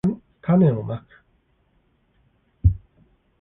[0.41, 1.23] たねをまく